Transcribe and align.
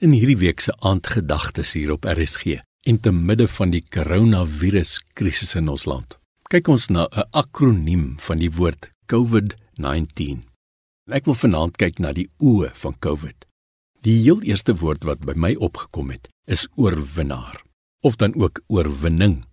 In 0.00 0.14
hierdie 0.16 0.38
week 0.40 0.62
se 0.64 0.72
aandgedagtes 0.80 1.74
hier 1.76 1.90
op 1.92 2.06
RSG 2.08 2.54
en 2.88 2.98
te 3.04 3.10
midde 3.12 3.44
van 3.52 3.68
die 3.74 3.82
koronavirus 3.84 4.94
krisis 5.12 5.52
in 5.58 5.68
ons 5.68 5.84
land. 5.84 6.16
Kyk 6.48 6.70
ons 6.72 6.86
na 6.88 7.04
'n 7.04 7.28
akroniem 7.36 8.16
van 8.16 8.38
die 8.40 8.48
woord 8.48 8.88
COVID-19. 9.12 10.40
Ek 11.12 11.28
wil 11.28 11.36
vanaand 11.36 11.76
kyk 11.76 12.00
na 12.00 12.14
die 12.16 12.30
O 12.38 12.64
van 12.72 12.96
COVID. 12.98 13.44
Die 14.00 14.16
heel 14.22 14.40
eerste 14.40 14.74
woord 14.74 15.04
wat 15.04 15.20
by 15.20 15.36
my 15.36 15.54
opgekom 15.54 16.10
het, 16.10 16.28
is 16.46 16.68
oorwinnaar 16.76 17.60
of 18.00 18.16
dan 18.16 18.34
ook 18.34 18.64
oorwinning. 18.66 19.44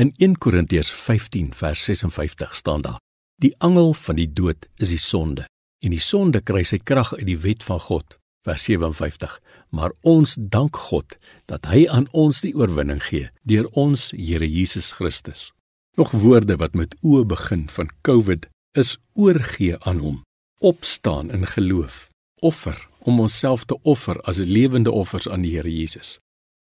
In 0.00 0.14
1 0.16 0.38
Korintiërs 0.38 0.90
15 0.90 1.52
vers 1.54 1.84
56 1.84 2.56
staan 2.56 2.80
daar: 2.80 3.00
Die 3.36 3.54
angel 3.58 3.92
van 3.92 4.16
die 4.16 4.32
dood 4.32 4.68
is 4.76 4.88
die 4.88 4.98
sonde 4.98 5.44
en 5.84 5.90
die 5.90 6.00
sonde 6.00 6.40
kry 6.40 6.62
sy 6.62 6.78
krag 6.78 7.12
uit 7.14 7.26
die 7.26 7.38
wet 7.38 7.62
van 7.62 7.80
God. 7.80 8.23
Vers 8.44 8.62
57. 8.68 9.40
Maar 9.70 9.92
ons 10.00 10.36
dank 10.38 10.76
God 10.76 11.16
dat 11.48 11.64
hy 11.72 11.86
aan 11.88 12.06
ons 12.12 12.42
die 12.44 12.52
oorwinning 12.54 13.00
gee 13.02 13.30
deur 13.48 13.70
ons 13.72 14.10
Here 14.12 14.48
Jesus 14.48 14.92
Christus. 14.98 15.52
Nog 15.96 16.12
woorde 16.12 16.58
wat 16.60 16.74
met 16.76 16.96
o 17.00 17.24
begin 17.24 17.68
van 17.72 17.88
COVID 18.04 18.48
is 18.76 18.98
oorgee 19.14 19.78
aan 19.88 20.02
hom, 20.04 20.20
opstaan 20.60 21.30
in 21.30 21.46
geloof, 21.46 22.10
offer 22.40 22.76
om 22.98 23.20
onsself 23.20 23.64
te 23.64 23.78
offer 23.82 24.20
as 24.28 24.38
lewende 24.38 24.92
offers 24.92 25.28
aan 25.28 25.42
die 25.46 25.56
Here 25.56 25.70
Jesus. 25.70 26.18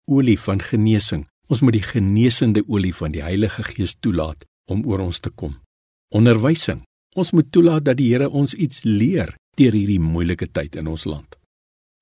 Olie 0.07 0.39
van 0.39 0.63
genesing. 0.63 1.27
Ons 1.51 1.61
moet 1.61 1.75
die 1.75 1.85
genesende 1.85 2.63
olie 2.69 2.95
van 2.95 3.13
die 3.13 3.23
Heilige 3.23 3.63
Gees 3.67 3.97
toelaat 4.01 4.47
om 4.71 4.87
oor 4.87 5.03
ons 5.03 5.21
te 5.21 5.31
kom. 5.31 5.59
Onderwysing. 6.15 6.83
Ons 7.19 7.33
moet 7.33 7.53
toelaat 7.53 7.85
dat 7.85 7.99
die 7.99 8.13
Here 8.13 8.31
ons 8.31 8.55
iets 8.55 8.85
leer 8.87 9.35
deur 9.59 9.75
hierdie 9.75 10.01
moeilike 10.01 10.49
tyd 10.49 10.79
in 10.81 10.89
ons 10.89 11.05
land. 11.05 11.42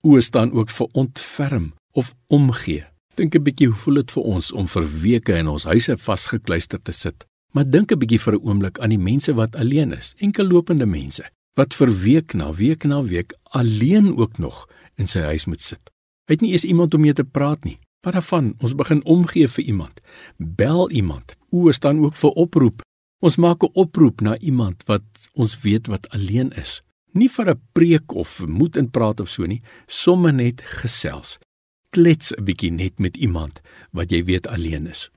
O 0.03 0.21
staan 0.21 0.53
ook 0.53 0.71
vir 0.71 0.89
ontferm 0.93 1.73
of 1.93 2.15
omgee. 2.27 2.85
Dink 3.15 3.35
'n 3.35 3.43
bietjie 3.43 3.67
hoe 3.67 3.77
voel 3.77 3.95
dit 3.95 4.13
vir 4.13 4.23
ons 4.23 4.53
om 4.53 4.69
vir 4.69 4.87
weke 5.01 5.37
in 5.37 5.49
ons 5.49 5.65
huise 5.65 5.99
vasgekluister 5.99 6.81
te 6.83 6.93
sit. 6.93 7.27
Maar 7.53 7.71
dink 7.71 7.93
'n 7.93 7.99
bietjie 7.99 8.21
vir 8.21 8.35
'n 8.35 8.45
oomblik 8.47 8.79
aan 8.79 8.89
die 8.89 8.99
mense 8.99 9.35
wat 9.35 9.57
alleen 9.57 9.93
is, 9.93 10.15
enkellopende 10.19 10.87
mense 10.87 11.31
wat 11.55 11.75
vir 11.75 11.91
week 11.93 12.35
na 12.35 12.53
week 12.53 12.85
na 12.85 13.03
week 13.03 13.35
alleen 13.43 14.17
ook 14.17 14.39
nog 14.39 14.69
in 14.95 15.07
sy 15.07 15.21
huis 15.21 15.45
moet 15.45 15.61
sit. 15.61 15.91
Hy 16.27 16.35
het 16.35 16.41
nie 16.41 16.53
eens 16.53 16.65
iemand 16.65 16.95
om 16.95 17.01
mee 17.01 17.13
te 17.13 17.25
praat 17.25 17.65
nie. 17.65 17.79
Wat 18.01 18.13
daarvan? 18.13 18.55
Ons 18.59 18.75
begin 18.75 19.05
omgee 19.05 19.49
vir 19.49 19.65
iemand. 19.65 20.01
Bel 20.37 20.91
iemand. 20.91 21.37
O 21.51 21.73
staan 21.73 22.05
ook 22.05 22.15
vir 22.17 22.31
oproep. 22.31 22.83
Ons 23.21 23.37
maak 23.37 23.63
'n 23.63 23.71
oproep 23.73 24.21
na 24.21 24.39
iemand 24.39 24.83
wat 24.87 25.03
ons 25.33 25.61
weet 25.61 25.87
wat 25.87 26.09
alleen 26.09 26.51
is. 26.51 26.83
Nie 27.13 27.29
vir 27.29 27.51
'n 27.51 27.61
preek 27.73 28.13
of 28.15 28.47
moed 28.47 28.77
in 28.77 28.91
praat 28.91 29.21
of 29.21 29.29
so 29.29 29.47
nie, 29.47 29.63
sommer 29.87 30.33
net 30.33 30.61
gesels. 30.61 31.39
Klets 31.91 32.33
'n 32.33 32.45
bietjie 32.45 32.71
net 32.71 32.99
met 32.99 33.17
iemand 33.17 33.61
wat 33.93 34.11
jy 34.11 34.25
weet 34.25 34.47
alleen 34.47 34.87
is. 34.87 35.11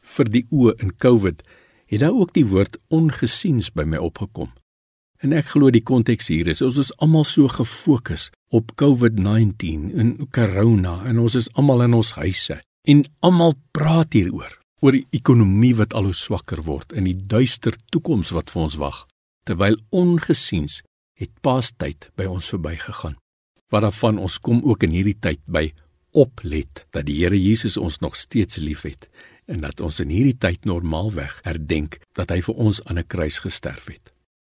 Vir 0.00 0.24
die 0.24 0.46
oë 0.50 0.80
in 0.82 0.96
COVID 0.96 1.42
het 1.86 2.00
daar 2.00 2.14
ook 2.14 2.32
die 2.32 2.46
woord 2.46 2.76
ongesiens 2.88 3.70
by 3.70 3.84
my 3.84 3.96
opgekom. 3.96 4.50
En 5.22 5.32
ek 5.32 5.52
glo 5.54 5.70
die 5.70 5.84
konteks 5.84 6.26
hier 6.32 6.48
is 6.48 6.62
ons 6.62 6.78
is 6.78 6.96
almal 6.96 7.24
so 7.24 7.48
gefokus 7.48 8.30
op 8.50 8.72
COVID-19 8.74 9.92
en 9.94 10.28
corona 10.34 11.04
en 11.06 11.18
ons 11.18 11.34
is 11.34 11.50
almal 11.54 11.82
in 11.82 11.94
ons 11.94 12.10
huise 12.18 12.58
en 12.88 13.04
almal 13.20 13.54
praat 13.70 14.12
hieroor 14.12 14.58
oor 14.82 14.96
die 14.96 15.06
ekonomie 15.14 15.76
wat 15.78 15.94
al 15.94 16.08
hoe 16.10 16.16
swakker 16.16 16.64
word 16.66 16.92
en 16.98 17.06
die 17.06 17.14
duister 17.14 17.76
toekoms 17.94 18.32
wat 18.34 18.50
vir 18.50 18.62
ons 18.64 18.74
wag, 18.80 19.04
terwyl 19.46 19.78
ongesiens 19.94 20.80
het 21.22 21.32
paastyd 21.44 22.10
by 22.18 22.26
ons 22.26 22.50
verbygegaan. 22.52 23.16
Wat 23.72 23.86
daarvan 23.86 24.18
ons 24.20 24.38
kom 24.42 24.60
ook 24.66 24.84
in 24.86 24.96
hierdie 24.96 25.18
tyd 25.18 25.40
by 25.46 25.70
oplet 26.12 26.84
dat 26.92 27.06
die 27.08 27.22
Here 27.22 27.38
Jesus 27.38 27.78
ons 27.80 28.00
nog 28.04 28.18
steeds 28.20 28.60
liefhet 28.60 29.08
en 29.50 29.62
dat 29.64 29.80
ons 29.80 30.00
in 30.02 30.12
hierdie 30.12 30.36
tyd 30.38 30.66
normaalweg 30.68 31.38
herdenk 31.46 31.98
dat 32.18 32.30
hy 32.34 32.40
vir 32.44 32.58
ons 32.66 32.82
aan 32.84 32.98
'n 32.98 33.06
kruis 33.06 33.38
gesterf 33.38 33.88
het. 33.88 34.12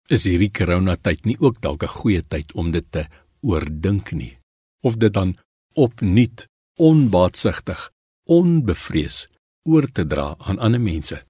Is 0.09 0.25
hierdie 0.25 0.53
coronatyd 0.53 1.25
nie 1.25 1.37
ook 1.41 1.61
dalk 1.61 1.83
'n 1.83 1.97
goeie 2.01 2.23
tyd 2.23 2.55
om 2.55 2.71
dit 2.71 2.87
te 2.91 3.07
oordink 3.43 4.13
nie 4.13 4.39
of 4.83 4.97
dit 4.97 5.13
dan 5.13 5.37
opnuut 5.75 6.47
onbaatsigtig, 6.79 7.91
onbevrees 8.25 9.27
oor 9.63 9.87
te 9.93 10.07
dra 10.07 10.35
aan 10.39 10.59
ander 10.59 10.81
mense. 10.81 11.25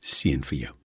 Seën 0.00 0.42
vir 0.44 0.58
jou. 0.58 0.83